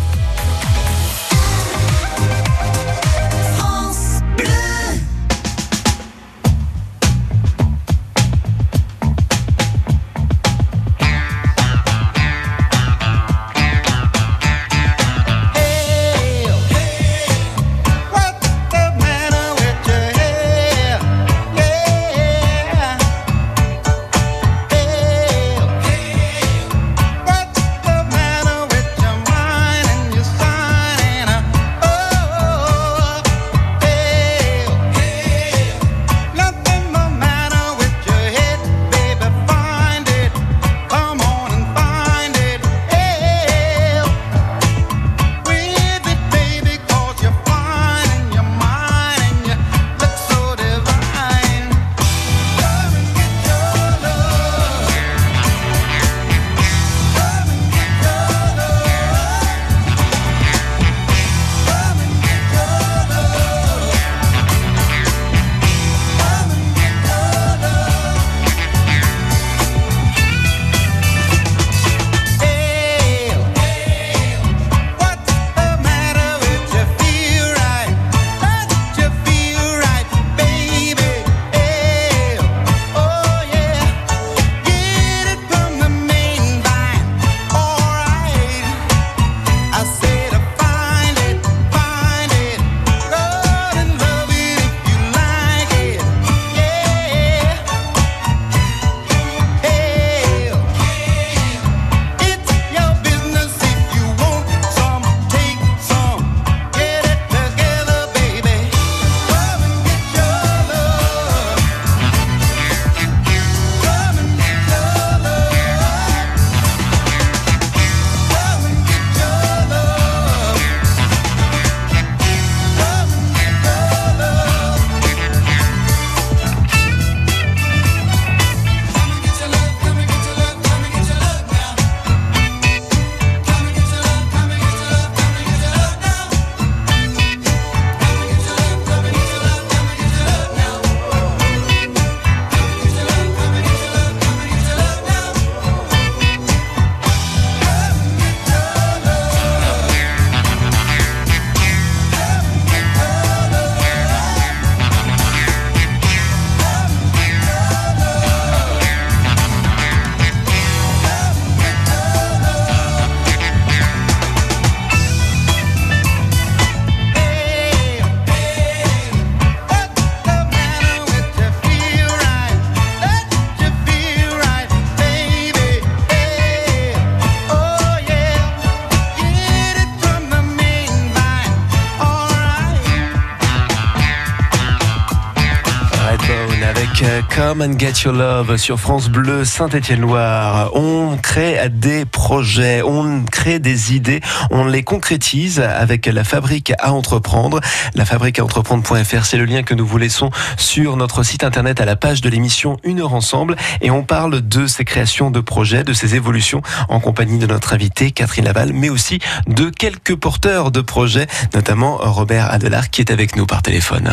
[187.02, 190.72] Euh, Come and Get Your Love sur France Bleu Saint-Étienne-Loire.
[190.76, 194.22] On crée des projets, on crée des idées,
[194.52, 197.60] on les concrétise avec la fabrique à entreprendre.
[197.96, 201.82] La fabrique à entreprendre.fr, c'est le lien que nous vous laissons sur notre site internet
[201.82, 205.40] à la page de l'émission Une heure ensemble et on parle de ces créations de
[205.40, 210.16] projets, de ces évolutions en compagnie de notre invitée Catherine Laval, mais aussi de quelques
[210.16, 214.12] porteurs de projets, notamment Robert Adelard qui est avec nous par téléphone.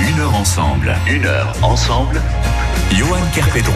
[0.00, 0.94] Une heure ensemble.
[1.08, 2.22] Une heure ensemble.
[2.92, 3.74] Johan Kerpedron.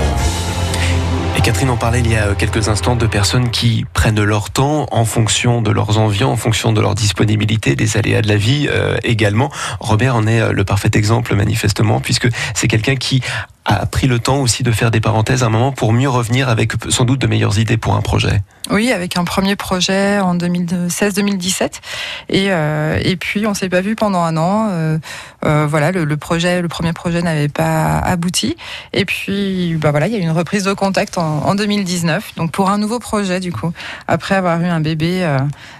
[1.37, 4.87] Et Catherine, on parlait il y a quelques instants de personnes qui prennent leur temps
[4.93, 8.69] en fonction de leurs envies, en fonction de leur disponibilité, des aléas de la vie
[8.71, 9.51] euh, également.
[9.81, 13.23] Robert en est euh, le parfait exemple manifestement, puisque c'est quelqu'un qui
[13.65, 16.49] a pris le temps aussi de faire des parenthèses à un moment pour mieux revenir
[16.49, 18.41] avec sans doute de meilleures idées pour un projet.
[18.71, 21.81] Oui, avec un premier projet en 2016-2017.
[22.29, 24.69] Et, euh, et puis, on s'est pas vu pendant un an.
[24.71, 24.99] Euh,
[25.45, 28.57] euh, voilà, le, le, projet, le premier projet n'avait pas abouti.
[28.93, 32.35] Et puis, bah voilà, il y a eu une reprise de contact en, en 2019.
[32.37, 33.73] Donc, pour un nouveau projet, du coup,
[34.09, 35.27] après avoir eu un bébé.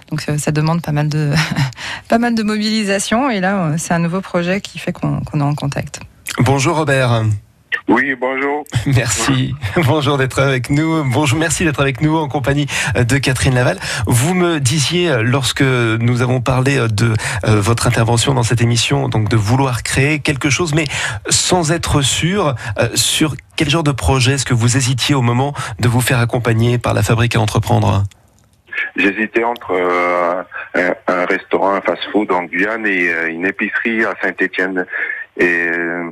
[0.09, 1.31] Donc, ça, ça, demande pas mal de,
[2.07, 3.29] pas mal de mobilisation.
[3.29, 5.99] Et là, c'est un nouveau projet qui fait qu'on qu est en contact.
[6.39, 7.23] Bonjour Robert.
[7.87, 8.63] Oui, bonjour.
[8.85, 9.55] Merci.
[9.85, 11.03] Bonjour d'être avec nous.
[11.03, 13.77] Bonjour, merci d'être avec nous en compagnie de Catherine Laval.
[14.07, 17.13] Vous me disiez lorsque nous avons parlé de
[17.45, 20.85] euh, votre intervention dans cette émission, donc de vouloir créer quelque chose, mais
[21.29, 25.53] sans être sûr euh, sur quel genre de projet est-ce que vous hésitiez au moment
[25.79, 28.03] de vous faire accompagner par la fabrique à entreprendre?
[28.95, 30.43] J'hésitais entre euh,
[30.75, 34.85] un, un, restaurant, un fast-food en Guyane et euh, une épicerie à Saint-Étienne.
[35.37, 36.11] Et euh,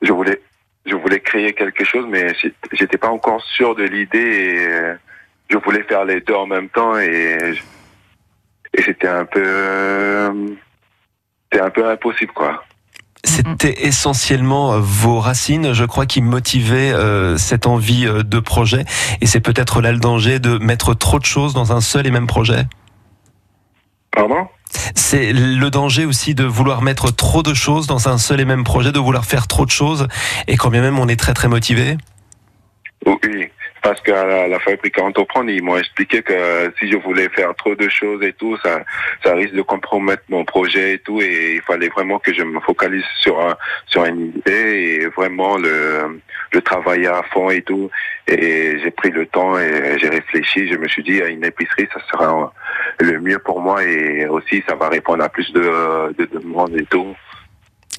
[0.00, 0.40] je voulais
[0.84, 2.34] je voulais créer quelque chose, mais
[2.72, 4.68] j'étais pas encore sûr de l'idée et
[5.48, 7.54] je voulais faire les deux en même temps et,
[8.74, 10.32] et c'était un peu,
[11.44, 12.64] c'était un peu impossible, quoi.
[13.24, 18.84] C'était essentiellement vos racines, je crois, qui motivaient euh, cette envie de projet.
[19.20, 22.10] Et c'est peut-être là le danger de mettre trop de choses dans un seul et
[22.10, 22.64] même projet?
[24.10, 24.48] Pardon?
[24.94, 28.64] C'est le danger aussi de vouloir mettre trop de choses dans un seul et même
[28.64, 30.08] projet, de vouloir faire trop de choses,
[30.48, 31.96] et quand bien même on est très très motivé.
[33.06, 33.50] Oui,
[33.82, 37.54] parce qu'à la, la fabrique à entreprendre, ils m'ont expliqué que si je voulais faire
[37.56, 38.84] trop de choses et tout, ça,
[39.24, 42.60] ça risque de compromettre mon projet et tout, et il fallait vraiment que je me
[42.60, 43.56] focalise sur un,
[43.86, 46.20] sur une idée et vraiment le,
[46.52, 47.90] le travailler à fond et tout.
[48.28, 50.68] Et j'ai pris le temps et j'ai réfléchi.
[50.68, 52.52] Je me suis dit, à une épicerie, ça sera
[53.00, 56.84] le mieux pour moi et aussi ça va répondre à plus de, de demandes et
[56.84, 57.16] tout.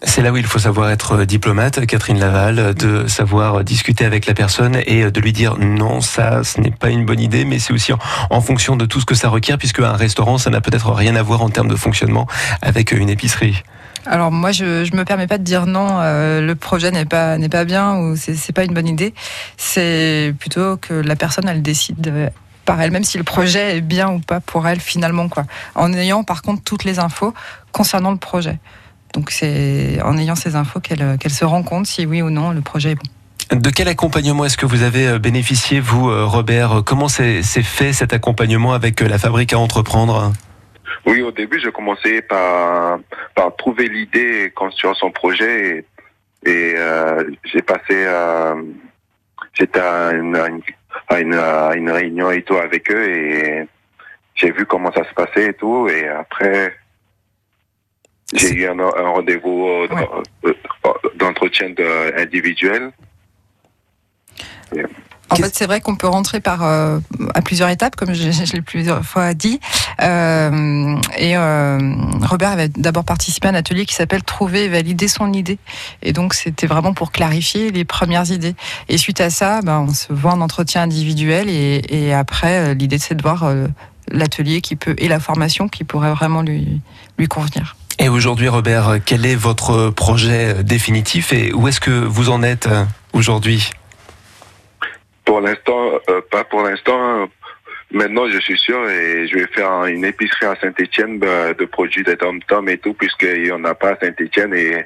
[0.06, 4.34] C'est là où il faut savoir être diplomate, Catherine Laval, de savoir discuter avec la
[4.34, 7.72] personne et de lui dire non, ça, ce n'est pas une bonne idée, mais c'est
[7.72, 7.94] aussi
[8.30, 11.16] en, fonction de tout ce que ça requiert, puisque un restaurant, ça n'a peut-être rien
[11.16, 12.28] à voir en termes de fonctionnement
[12.62, 13.64] avec une épicerie.
[14.06, 17.38] Alors moi, je, je me permets pas de dire non, euh, le projet n'est pas
[17.38, 19.14] n'est pas bien ou c'est pas une bonne idée.
[19.56, 22.32] C'est plutôt que la personne elle décide
[22.66, 25.46] par elle-même si le projet est bien ou pas pour elle finalement quoi.
[25.76, 27.34] En ayant par contre toutes les infos
[27.72, 28.60] concernant le projet.
[29.14, 32.52] Donc c'est en ayant ces infos qu'elle qu se rend compte si oui ou non
[32.52, 33.58] le projet est bon.
[33.58, 36.82] De quel accompagnement est-ce que vous avez bénéficié, vous, Robert?
[36.86, 40.34] Comment s'est fait cet accompagnement avec la fabrique à entreprendre?
[41.06, 43.00] Oui, au début, je commençais par,
[43.36, 45.86] par trouver l'idée, construire son projet.
[46.46, 47.82] Et, et euh, j'ai passé...
[47.92, 48.56] Euh,
[49.56, 53.68] J'étais à une, à, une, à une réunion et tout avec eux et
[54.34, 55.88] j'ai vu comment ça se passait et tout.
[55.88, 56.74] Et après,
[58.34, 60.56] j'ai eu un, un rendez-vous ouais.
[61.18, 61.74] d'entretien
[62.18, 62.92] individuel.
[64.76, 64.84] Et
[65.34, 67.00] en fait, c'est vrai qu'on peut rentrer par euh,
[67.34, 69.60] à plusieurs étapes, comme je, je l'ai plusieurs fois dit.
[70.02, 75.08] Euh, et euh, Robert avait d'abord participé à un atelier qui s'appelle Trouver et valider
[75.08, 75.58] son idée.
[76.02, 78.56] Et donc, c'était vraiment pour clarifier les premières idées.
[78.90, 81.50] Et suite à ça, ben, on se voit en entretien individuel.
[81.50, 83.52] Et, et après, l'idée, c'est de voir
[84.10, 86.82] l'atelier qui peut et la formation qui pourrait vraiment lui,
[87.18, 87.76] lui convenir.
[88.00, 92.68] Et aujourd'hui, Robert, quel est votre projet définitif et où est-ce que vous en êtes
[93.14, 93.70] aujourd'hui?
[95.26, 97.30] Pour l'instant, euh, pas pour l'instant.
[97.92, 102.04] Maintenant, je suis sûr et je vais faire une épicerie à Saint-Etienne de, de, produits
[102.04, 104.86] de tom-tom et tout, puisqu'il n'y en a pas à Saint-Etienne et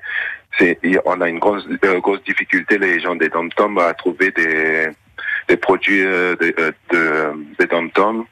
[1.06, 4.90] on a une grosse, euh, grosse difficulté, les gens des tom-tom, à trouver des,
[5.48, 6.54] des produits euh, de,
[6.92, 8.26] de, de tom-tom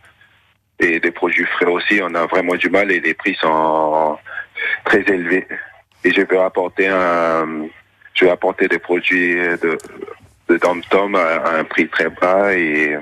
[0.79, 2.01] et des produits frais aussi.
[2.03, 4.17] On a vraiment du mal et les prix sont
[4.83, 5.47] très élevés.
[6.03, 7.67] Et je vais apporter un,
[8.13, 9.77] je vais apporter des produits de,
[10.49, 12.97] de Dom Tom à un prix très bas et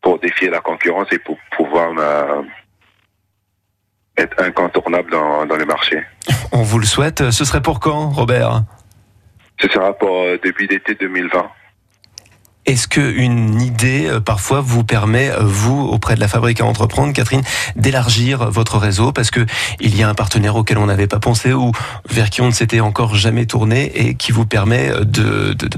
[0.00, 2.42] pour défier la concurrence et pour pouvoir euh,
[4.16, 6.02] être incontournable dans, dans le marché.
[6.52, 7.30] On vous le souhaite.
[7.30, 8.62] Ce serait pour quand, Robert?
[9.60, 11.50] Ce sera pour euh, début d'été 2020.
[12.66, 17.12] Est-ce qu'une idée, euh, parfois, vous permet, euh, vous, auprès de la fabrique à entreprendre,
[17.14, 17.40] Catherine,
[17.74, 19.12] d'élargir votre réseau?
[19.12, 19.46] Parce que
[19.80, 21.72] il y a un partenaire auquel on n'avait pas pensé ou
[22.08, 25.68] vers qui on ne s'était encore jamais tourné et qui vous permet de, de- de-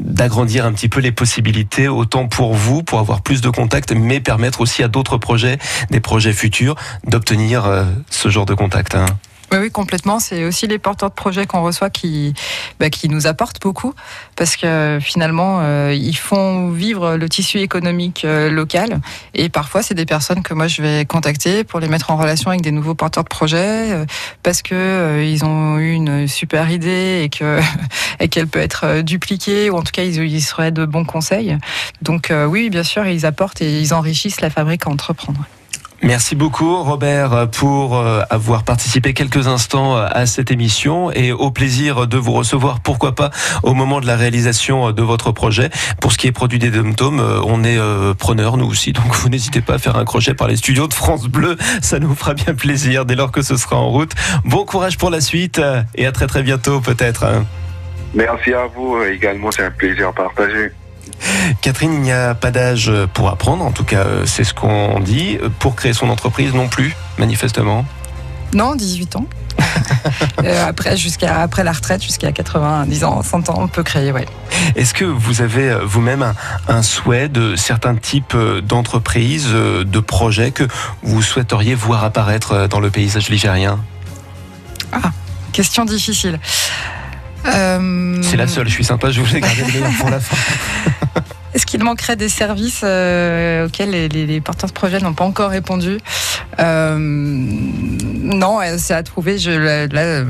[0.00, 4.20] d'agrandir un petit peu les possibilités, autant pour vous, pour avoir plus de contacts, mais
[4.20, 5.58] permettre aussi à d'autres projets,
[5.90, 8.94] des projets futurs, d'obtenir euh, ce genre de contact.
[8.94, 9.06] hein.
[9.50, 10.20] Oui, complètement.
[10.20, 12.34] C'est aussi les porteurs de projets qu'on reçoit qui,
[12.80, 13.94] bah, qui nous apportent beaucoup
[14.36, 19.00] parce que finalement, euh, ils font vivre le tissu économique euh, local.
[19.32, 22.50] Et parfois, c'est des personnes que moi je vais contacter pour les mettre en relation
[22.50, 24.04] avec des nouveaux porteurs de projets euh,
[24.42, 27.58] parce que ils ont eu une super idée et que
[28.20, 31.56] et qu'elle peut être dupliquée ou en tout cas ils, ils seraient de bons conseils.
[32.02, 35.46] Donc oui, bien sûr, ils apportent et ils enrichissent la fabrique à entreprendre.
[36.00, 41.50] Merci beaucoup Robert pour euh, avoir participé quelques instants euh, à cette émission et au
[41.50, 43.30] plaisir de vous recevoir, pourquoi pas,
[43.64, 45.70] au moment de la réalisation de votre projet.
[46.00, 49.28] Pour ce qui est produit des dom on est euh, preneurs nous aussi, donc vous
[49.28, 52.34] n'hésitez pas à faire un crochet par les studios de France Bleu, ça nous fera
[52.34, 54.12] bien plaisir dès lors que ce sera en route.
[54.44, 57.24] Bon courage pour la suite euh, et à très très bientôt peut-être.
[57.24, 57.44] hein.
[58.14, 60.70] Merci à vous euh, également, c'est un plaisir partagé.
[61.60, 65.00] Catherine, il n'y a pas d'âge pour apprendre, en tout cas euh, c'est ce qu'on
[65.00, 67.84] dit, pour créer son entreprise non plus, manifestement.
[68.54, 69.26] Non, 18 ans.
[70.44, 74.24] Euh, après, jusqu'à après la retraite, jusqu'à 90 ans, 100 ans, on peut créer, ouais.
[74.76, 76.34] Est-ce que vous avez euh, vous-même un,
[76.68, 80.64] un souhait de certains types d'entreprises, de projets que
[81.02, 83.80] vous souhaiteriez voir apparaître dans le paysage ligérien?
[85.58, 86.38] Question difficile.
[87.54, 90.20] Euh, C'est la seule, je suis sympa, je vous ai gardé le meilleur pour la
[90.20, 90.36] fin.
[91.54, 95.24] Est-ce qu'il manquerait des services euh, auxquels les, les- les porteurs de projets n'ont pas
[95.24, 95.98] encore répondu
[96.60, 99.38] Euh, Non, c'est à trouver.
[99.38, 99.50] Je,
[99.92, 100.24] là,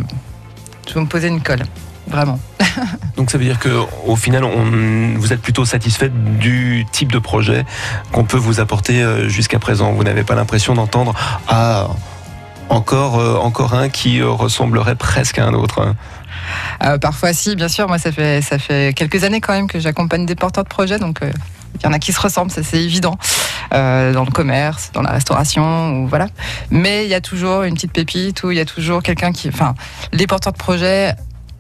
[0.88, 1.64] je vais me poser une colle,
[2.06, 2.38] vraiment.
[3.16, 3.68] Donc ça veut dire que
[4.06, 7.64] au final, on, vous êtes plutôt satisfaite du type de projet
[8.12, 9.92] qu'on peut vous apporter jusqu'à présent.
[9.92, 11.14] Vous n'avez pas l'impression d'entendre
[11.48, 11.88] ah
[12.70, 15.94] encore encore un qui ressemblerait presque à un autre.
[16.82, 17.88] Euh, parfois, si, bien sûr.
[17.88, 20.98] Moi, ça fait, ça fait quelques années quand même que j'accompagne des porteurs de projets,
[20.98, 21.30] donc euh,
[21.76, 23.16] il y en a qui se ressemblent, ça c'est évident,
[23.74, 26.28] Euh, dans le commerce, dans la restauration, ou voilà.
[26.70, 29.48] Mais il y a toujours une petite pépite, ou il y a toujours quelqu'un qui,
[29.48, 29.74] enfin,
[30.12, 31.14] les porteurs de projets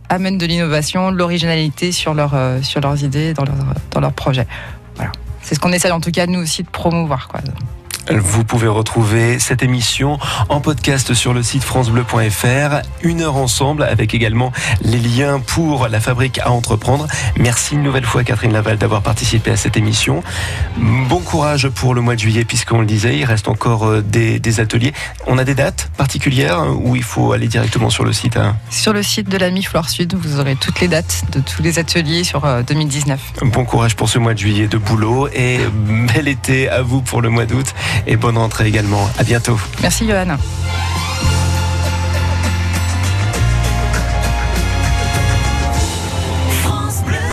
[0.08, 4.46] amènent de l'innovation, de l'originalité sur, leur, sur leurs idées, dans leurs dans leurs projets.
[4.96, 5.12] Voilà.
[5.42, 7.28] C'est ce qu'on essaie en tout cas nous aussi de promouvoir.
[7.28, 7.40] Quoi.
[8.10, 12.80] Vous pouvez retrouver cette émission en podcast sur le site francebleu.fr.
[13.02, 14.50] Une heure ensemble avec également
[14.80, 17.06] les liens pour la fabrique à entreprendre.
[17.36, 20.22] Merci une nouvelle fois Catherine Laval d'avoir participé à cette émission.
[20.78, 24.38] Bon courage pour le mois de juillet puisqu'on le disait, il reste encore euh, des,
[24.38, 24.94] des ateliers.
[25.26, 28.38] On a des dates particulières hein, où il faut aller directement sur le site.
[28.38, 31.62] hein Sur le site de la Mi-Flore Sud, vous aurez toutes les dates de tous
[31.62, 33.20] les ateliers sur euh, 2019.
[33.42, 35.58] Bon courage pour ce mois de juillet de boulot et
[36.14, 37.74] bel été à vous pour le mois d'août
[38.06, 39.08] et bonne rentrée également.
[39.18, 39.58] À bientôt.
[39.82, 40.36] Merci Johan.